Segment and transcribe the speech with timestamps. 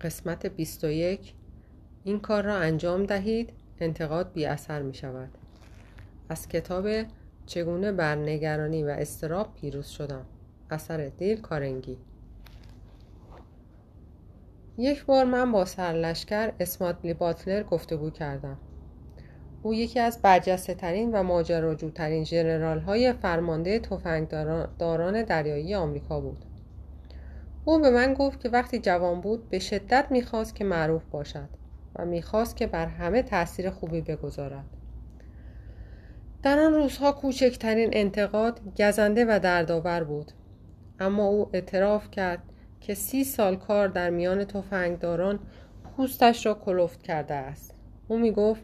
[0.00, 1.34] قسمت 21
[2.04, 3.52] این کار را انجام دهید.
[3.80, 5.28] انتقاد بی اثر می شود.
[6.28, 6.88] از کتاب
[7.46, 10.26] چگونه بر نگرانی و استراب پیروز شدم.
[10.70, 11.98] اثر دیل کارنگی.
[14.78, 18.58] یک بار من با سرلشکر اسماتلی باتلر گفتگو کردم.
[19.62, 26.44] او یکی از برجسته ترین و ماجراجوترین ژنرال های فرمانده تفنگداران دریایی آمریکا بود.
[27.68, 31.48] او به من گفت که وقتی جوان بود به شدت می‌خواست که معروف باشد
[31.96, 34.64] و می‌خواست که بر همه تاثیر خوبی بگذارد.
[36.42, 40.32] در آن روزها کوچکترین انتقاد گزنده و دردآور بود.
[41.00, 42.42] اما او اعتراف کرد
[42.80, 45.38] که سی سال کار در میان تفنگداران
[45.96, 47.74] پوستش را کلفت کرده است.
[48.08, 48.62] او می گفت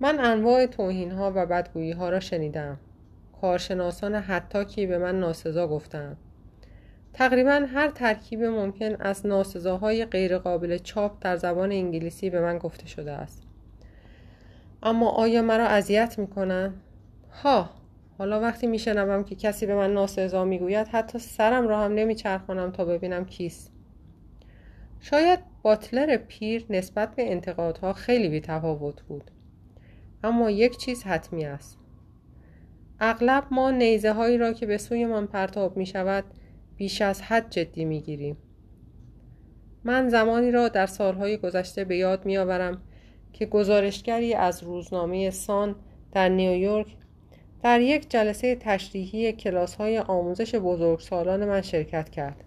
[0.00, 2.78] من انواع توهین ها و بدگویی ها را شنیدم
[3.40, 6.16] کارشناسان حتی به من ناسزا گفتند
[7.18, 13.12] تقریبا هر ترکیب ممکن از ناسزاهای غیرقابل چاپ در زبان انگلیسی به من گفته شده
[13.12, 13.42] است.
[14.82, 16.74] اما آیا مرا اذیت می‌کنن
[17.42, 17.70] ها
[18.18, 22.84] حالا وقتی میشنوم که کسی به من ناسزا می‌گوید حتی سرم را هم نمیچرخانم تا
[22.84, 23.72] ببینم کیست.
[25.00, 29.30] شاید باتلر پیر نسبت به انتقادها خیلی بیتفاوت بود.
[30.24, 31.78] اما یک چیز حتمی است.
[33.00, 36.24] اغلب ما نیزه هایی را که به سوی من پرتاب می شود
[36.78, 38.36] بیش از حد جدی می گیریم.
[39.84, 42.82] من زمانی را در سالهای گذشته به یاد می آورم
[43.32, 45.76] که گزارشگری از روزنامه سان
[46.12, 46.86] در نیویورک
[47.62, 52.44] در یک جلسه تشریحی کلاس های آموزش بزرگسالان من شرکت کرد.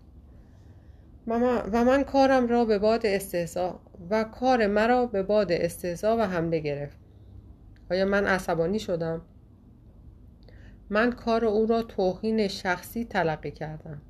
[1.28, 3.80] و من کارم را به باد استهزا
[4.10, 6.98] و کار مرا به باد استهزا و حمله گرفت.
[7.92, 9.22] آیا من عصبانی شدم؟
[10.90, 14.02] من کار او را توهین شخصی تلقی کردم.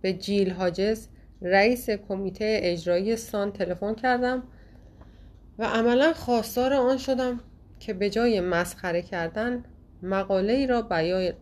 [0.00, 1.08] به جیل هاجز
[1.42, 4.42] رئیس کمیته اجرایی سان تلفن کردم
[5.58, 7.40] و عملا خواستار آن شدم
[7.78, 9.64] که به جای مسخره کردن
[10.02, 10.82] مقاله ای را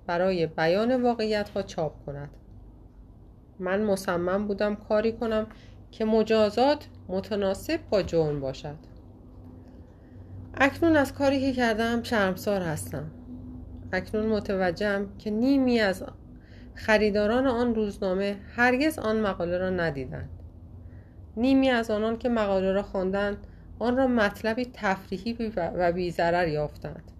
[0.07, 2.31] برای بیان واقعیت ها چاپ کند.
[3.59, 5.47] من مصمم بودم کاری کنم
[5.91, 8.77] که مجازات متناسب با جرم باشد.
[10.55, 13.11] اکنون از کاری که کردم شرمسار هستم.
[13.93, 16.05] اکنون متوجهم که نیمی از
[16.77, 20.31] خریداران آن روزنامه هرگز آن مقاله را ندیدند
[21.37, 23.37] نیمی از آنان که مقاله را خواندند
[23.79, 27.13] آن را مطلبی تفریحی و بیزرر یافتند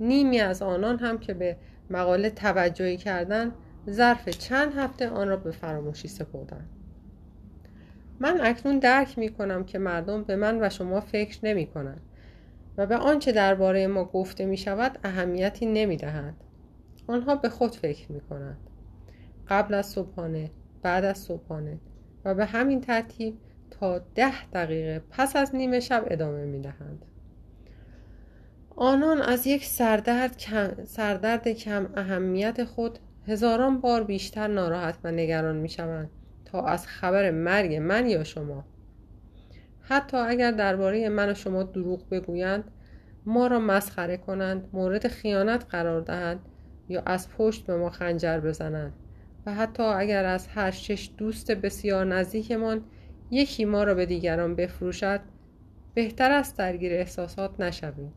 [0.00, 1.56] نیمی از آنان هم که به
[1.90, 3.52] مقاله توجهی کردند
[3.90, 6.68] ظرف چند هفته آن را به فراموشی سپردند
[8.20, 12.00] من اکنون درک می کنم که مردم به من و شما فکر نمی کنند
[12.78, 16.36] و به آنچه درباره ما گفته می شود اهمیتی نمی دهند.
[17.06, 18.67] آنها به خود فکر می کنند.
[19.48, 20.50] قبل از صبحانه،
[20.82, 21.78] بعد از صبحانه
[22.24, 23.38] و به همین ترتیب
[23.70, 27.04] تا ده دقیقه پس از نیمه شب ادامه می دهند.
[28.76, 35.56] آنان از یک سردرد کم, سردرد کم اهمیت خود هزاران بار بیشتر ناراحت و نگران
[35.56, 36.10] می شوند
[36.44, 38.64] تا از خبر مرگ من یا شما
[39.80, 42.64] حتی اگر درباره من و شما دروغ بگویند
[43.26, 46.40] ما را مسخره کنند مورد خیانت قرار دهند
[46.88, 48.92] یا از پشت به ما خنجر بزنند
[49.50, 52.84] حتی اگر از هر شش دوست بسیار نزدیکمان
[53.30, 55.20] یکی ما را به دیگران بفروشد
[55.94, 58.12] بهتر است درگیر احساسات نشویم.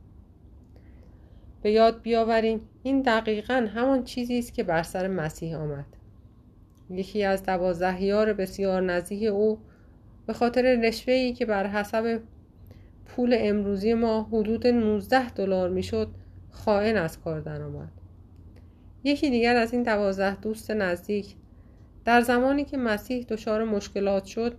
[1.62, 5.86] به یاد بیاوریم این دقیقا همان چیزی است که بر سر مسیح آمد.
[6.90, 9.60] یکی از دوازده یار بسیار نزدیک او
[10.28, 12.22] به خاطر رشوه که بر حسب
[13.06, 16.08] پول امروزی ما حدود 19 دلار می‌شد
[16.52, 18.01] خائن از کار درآمد.
[19.04, 21.36] یکی دیگر از این دوازده دوست نزدیک.
[22.06, 24.58] در زمانی که مسیح دچار مشکلات شد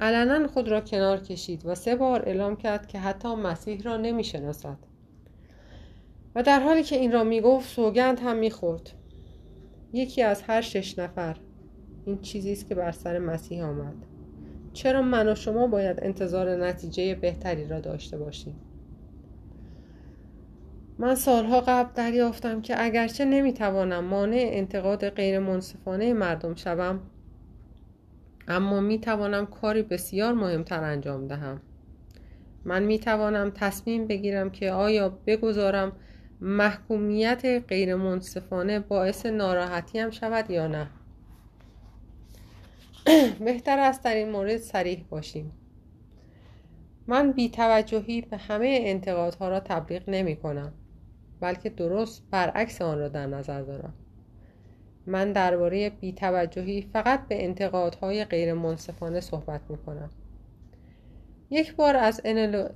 [0.00, 4.76] علنا خود را کنار کشید و سه بار اعلام کرد که حتی مسیح را نمی‌شناسد.
[6.34, 8.90] و در حالی که این را می‌گفت سوگند هم می‌خورد.
[9.92, 11.36] یکی از هر شش نفر.
[12.06, 13.94] این چیزی است که بر سر مسیح آمد.
[14.72, 18.54] چرا من و شما باید انتظار نتیجه بهتری را داشته باشیم؟
[20.98, 27.00] من سالها قبل دریافتم که اگرچه نمی‌توانم مانع انتقاد غیر منصفانه مردم شوم
[28.48, 31.60] اما می‌توانم کاری بسیار مهمتر انجام دهم.
[32.64, 35.92] من می‌توانم تصمیم بگیرم که آیا بگذارم
[36.40, 40.88] محکومیت غیر منصفانه باعث ناراحتی هم شود یا نه.
[43.44, 45.52] بهتر است در این مورد سریح باشیم.
[47.06, 50.72] من بی توجهی به همه انتقادها را تبلیغ نمی کنم
[51.40, 53.94] بلکه درست برعکس آن را در نظر دارم
[55.06, 60.10] من درباره بیتوجهی فقط به انتقادهای غیر منصفانه صحبت می کنم.
[61.50, 62.20] یک بار از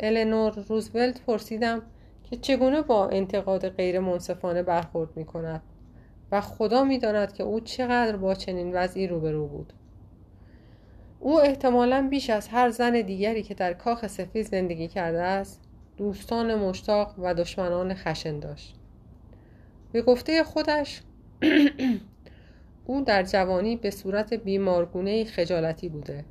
[0.00, 1.82] النور روزولت پرسیدم
[2.30, 5.62] که چگونه با انتقاد غیر منصفانه برخورد می کند
[6.32, 9.72] و خدا می داند که او چقدر با چنین وضعی روبرو بود.
[11.20, 15.69] او احتمالا بیش از هر زن دیگری که در کاخ سفید زندگی کرده است
[16.00, 18.76] دوستان مشتاق و دشمنان خشن داشت.
[19.92, 21.02] به گفته خودش
[22.86, 26.24] او در جوانی به صورت بیمارگونه خجالتی بوده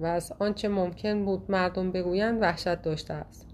[0.00, 3.46] و از آنچه ممکن بود مردم بگویند وحشت داشته است.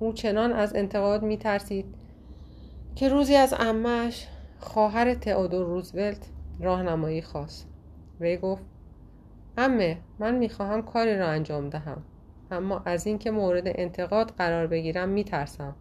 [0.00, 1.86] او چنان از انتقاد می ترسید
[2.94, 4.28] که روزی از امش
[4.58, 6.28] خواهر تئودور روزولت
[6.60, 7.68] راهنمایی خواست.
[8.20, 8.64] وی گفت
[9.58, 12.02] امه من می‌خواهم کاری را انجام دهم.
[12.52, 15.74] اما از اینکه مورد انتقاد قرار بگیرم میترسم.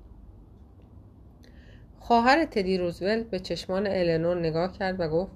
[2.00, 5.32] خواهر تدی روزولت به چشمان النور نگاه کرد و گفت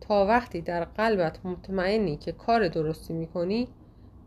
[0.00, 3.68] تا وقتی در قلبت مطمئنی که کار درستی می‌کنی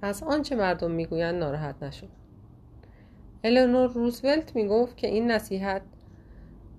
[0.01, 2.07] از آنچه مردم می‌گویند ناراحت نشو.
[3.43, 5.81] النور روزولت می‌گفت که این نصیحت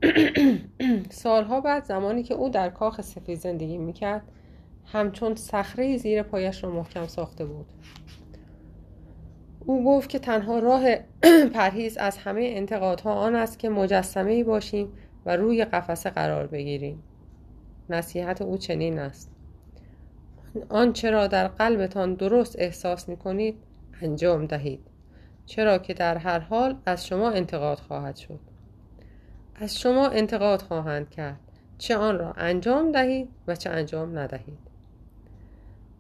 [1.11, 4.23] سالها بعد زمانی که او در کاخ سفید زندگی می‌کرد
[4.85, 7.67] همچون صخره زیر پایش را محکم ساخته بود.
[9.61, 10.85] او گفت که تنها راه
[11.55, 14.93] پرهیز از همه انتقادها آن است که مجسمه ای باشیم
[15.27, 17.03] و روی قفسه قرار بگیریم.
[17.91, 19.31] نصیحت او چنین است.
[20.69, 23.55] آنچه را در قلبتان درست احساس می کنید
[24.03, 24.81] انجام دهید.
[25.47, 28.41] چرا که در هر حال از شما انتقاد خواهد شد.
[29.55, 31.41] از شما انتقاد خواهند کرد.
[31.79, 34.59] چه آن را انجام دهید و چه انجام ندهید.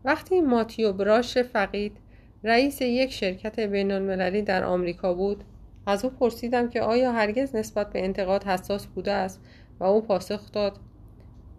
[0.04, 1.96] وقتی ماتیو براش فقید
[2.44, 5.44] رئیس یک شرکت بین المللی در آمریکا بود.
[5.86, 9.40] از او پرسیدم که آیا هرگز نسبت به انتقاد حساس بوده است
[9.80, 10.78] و او پاسخ داد.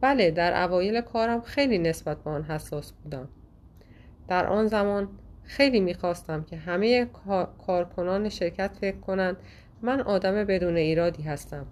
[0.02, 3.30] بله در اوایل کارم خیلی نسبت به آن حساس بودم.
[4.28, 5.10] در آن زمان
[5.44, 7.06] خیلی می‌خواستم که همه
[7.66, 9.38] کارکنان شرکت فکر کنند
[9.82, 11.66] من آدم بدون ایرادی هستم.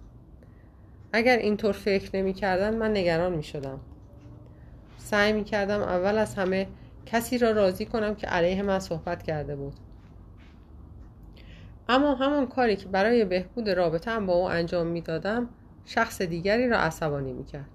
[1.13, 3.80] اگر اینطور فکر نمی کردن من نگران می شدم
[4.98, 6.68] سعی می کردم اول از همه
[7.12, 9.74] کسی را راضی کنم که علیه من صحبت کرده بود.
[11.89, 15.50] اما همان کاری که برای بهبود رابطه با او انجام می دادم
[15.86, 17.69] شخص دیگری را عصبانی می کرد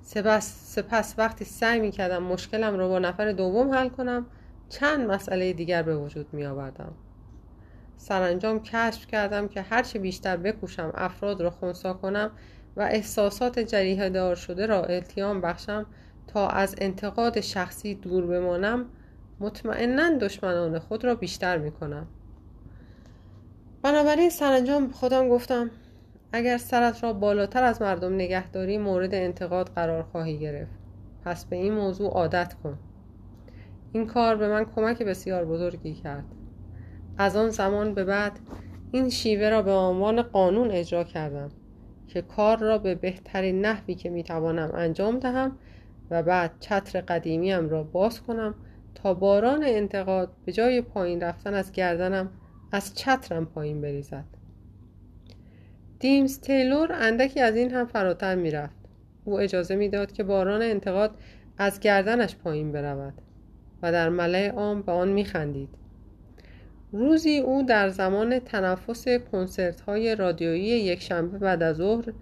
[0.00, 4.26] سپس, سپس وقتی سعی می کردم مشکلم را با نفر دوم حل کنم
[4.68, 6.92] چند مسئله دیگر به وجود می آوردم
[7.96, 12.30] سرانجام کشف کردم که هرچه بیشتر بکوشم افراد را خونسا کنم
[12.76, 15.86] و احساسات جریه دار شده را التیام بخشم
[16.28, 18.86] تا از انتقاد شخصی دور بمانم
[19.40, 22.06] مطمئنا دشمنان خود را بیشتر می کنم
[23.82, 25.70] بنابراین سرانجام خودم گفتم
[26.32, 30.72] اگر سرت را بالاتر از مردم نگهداری مورد انتقاد قرار خواهی گرفت.
[31.24, 32.78] پس به این موضوع عادت کن.
[33.92, 36.24] این کار به من کمک بسیار بزرگی کرد.
[37.18, 38.32] از آن زمان به بعد
[38.92, 41.48] این شیوه را به عنوان قانون اجرا کردم
[42.08, 45.56] که کار را به بهترین نحوی که می‌توانم انجام دهم
[46.10, 48.54] و بعد چتر قدیمیم را باز کنم
[48.94, 52.30] تا باران انتقاد به جای پایین رفتن از گردنم
[52.72, 54.24] از چترم پایین بریزد.
[55.98, 58.76] دیمز تیلور اندکی از این هم فراتر می‌رفت.
[59.24, 61.10] او اجازه می‌داد که باران انتقاد
[61.58, 63.14] از گردنش پایین برود
[63.82, 65.68] و در ملع عام به آن میخندید.
[66.92, 72.12] روزی او در زمان تنفس کنسرت های رادیویی یک شنبه بعد از ظهر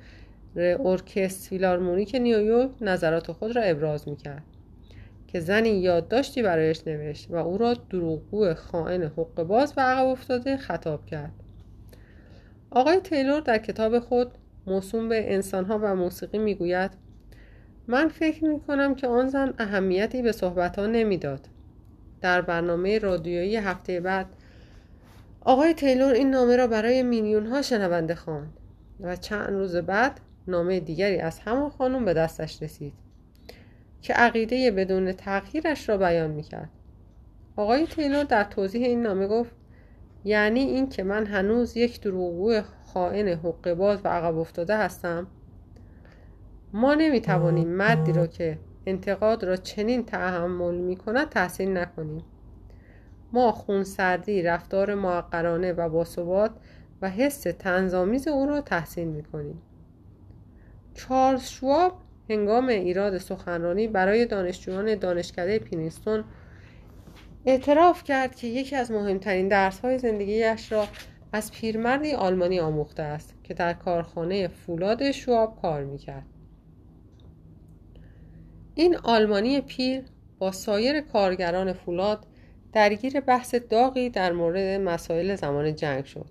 [0.58, 4.42] ارکستر فیلارمونیک نیویورک نظرات خود را ابراز می‌کرد
[5.26, 10.56] که زنی یادداشتی برایش نوشت و او را دروغگو خائن حق باز و عقب افتاده
[10.56, 11.32] خطاب کرد.
[12.70, 14.30] آقای تیلور در کتاب خود
[14.66, 16.90] موسوم به انسانها و موسیقی می‌گوید
[17.86, 21.48] من فکر می کنم که آن زن اهمیتی به صحبتها نمی‌داد.
[22.20, 24.26] در برنامه رادیویی هفته بعد
[25.40, 28.52] آقای تیلور این نامه را برای میلیون ها شنونده خواند
[29.00, 32.92] و چند روز بعد نامه دیگری از همان خانم به دستش رسید
[34.02, 36.70] که عقیده بدون تغییرش را بیان می‌کرد.
[37.56, 39.52] آقای تیلور در توضیح این نامه گفت
[40.24, 45.26] یعنی این که من هنوز یک دروغگو خائن حقوق باز و عقب افتاده هستم
[46.72, 52.24] ما نمی‌توانیم مردی را که انتقاد را چنین تحمل می‌کند تحسین نکنیم.
[53.32, 56.50] ما خونسردی رفتار معقرانه و باثبات
[57.02, 59.62] و حس تنظامیز او را تحسین می‌کنیم.
[60.96, 61.92] چارلز شواب
[62.30, 66.24] هنگام ایراد سخنرانی برای دانشجویان دانشکده پینستون
[67.46, 70.88] اعتراف کرد که یکی از مهمترین درسهای زندگیش را
[71.32, 76.26] از پیرمردی آلمانی آموخته است که در کارخانه فولاد شواب کار می‌کرد.
[78.74, 80.04] این آلمانی پیر
[80.38, 82.26] با سایر کارگران فولاد درگیر با سایر کارگران فولاد
[82.72, 86.30] درگیر بحث داغی در مورد مسائل زمان جنگ شد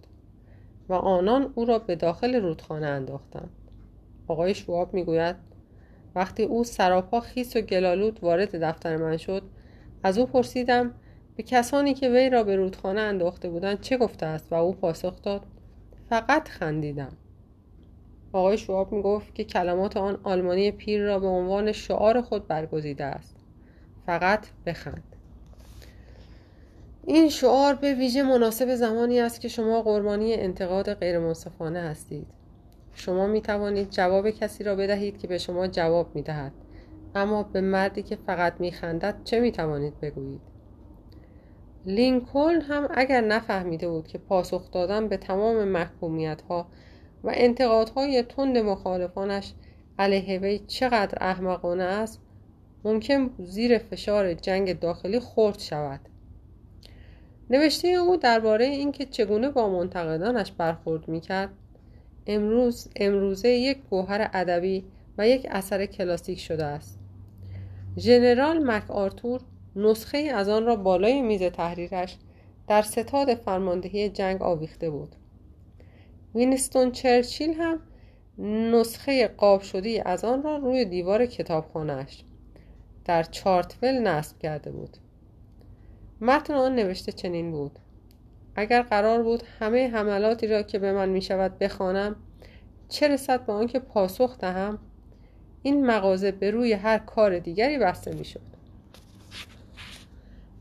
[0.89, 3.49] و آنان او را به داخل رودخانه انداختند.
[4.27, 5.35] آقای شواب می‌گوید
[6.15, 9.43] وقتی او سراپا خیس و گلالود وارد دفتر من شد
[10.03, 10.91] از او پرسیدم
[11.35, 15.21] به کسانی که وی را به رودخانه انداخته بودند چه گفته است و او پاسخ
[15.21, 15.41] داد
[16.09, 17.11] فقط خندیدم.
[18.33, 23.05] آقای شواب می گفت که کلمات آن آلمانی پیر را به عنوان شعار خود برگزیده
[23.05, 23.35] است.
[24.05, 25.03] فقط بخند.
[27.07, 32.27] این شعار به ویژه مناسب زمانی است که شما قربانی انتقاد غیرمنصفانه هستید.
[32.95, 36.51] شما می توانید جواب کسی را بدهید که به شما جواب می دهد
[37.15, 40.41] اما به مردی که فقط می خندد چه می توانید بگویید؟
[41.85, 46.67] لینکلن هم اگر نفهمیده بود که پاسخ دادن به تمام محکومیت ها
[47.23, 49.53] و انتقادهای تند مخالفانش
[49.99, 52.21] علیه وی چقدر احمقانه است
[52.83, 55.99] ممکن زیر فشار جنگ داخلی خرد شود.
[57.49, 61.49] نوشته او درباره اینکه چگونه با منتقدانش برخورد می‌کرد
[62.27, 64.83] امروز امروزه یک گوهر ادبی
[65.17, 66.99] و یک اثر کلاسیک شده است.
[67.97, 69.41] ژنرال مک آرتور
[69.75, 72.17] نسخه از آن را بالای میز تحریرش
[72.67, 75.15] در ستاد فرماندهی جنگ آویخته بود.
[76.35, 77.79] وینستون چرچیل هم
[78.71, 82.23] نسخه قاب شده از آن را روی دیوار کتابخانهاش
[83.05, 84.97] در چارتول نصب کرده بود.
[86.21, 87.79] متن آن نوشته چنین بود.
[88.55, 92.15] اگر قرار بود همه حملاتی را که به من می شود بخوانم
[92.89, 94.79] چه رسد به آنکه پاسخ دهم؟
[95.63, 98.41] این مغازه به روی هر کار دیگری بسته می شد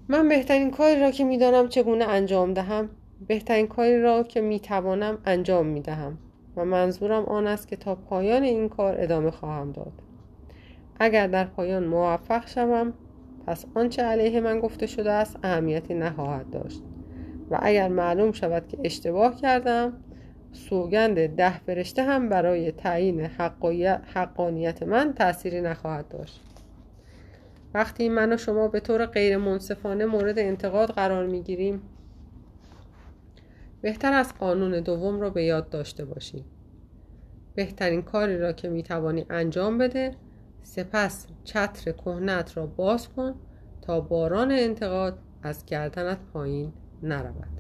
[0.09, 2.91] من بهترین کاری را که می‌دانم چگونه انجام دهم
[3.29, 6.19] بهترین کاری را که می‌توانم انجام می‌دهم
[6.57, 9.93] و منظورم آن است که تا پایان این کار ادامه خواهم داد.
[10.99, 12.93] اگر در پایان موفق شوم
[13.47, 16.83] پس آنچه علیه من گفته شده است اهمیتی نخواهد داشت.
[17.51, 19.93] و اگر معلوم شود که اشتباه کردم
[20.53, 23.21] سوگند ده فرشته هم برای تعیین
[24.15, 26.41] حقانیت من تأثیری نخواهد داشت.
[27.75, 31.83] وقتی من و شما به طور غیر منصفانه مورد انتقاد قرار می گیریم
[33.83, 36.45] بهتر از قانون دوم را به یاد داشته باشیم.
[37.55, 40.15] بهترین کاری را که می توانی انجام بده
[40.63, 43.35] سپس چتر کهنت را باز کن
[43.83, 46.73] تا باران انتقاد از گردنت پایین
[47.05, 47.54] ならば。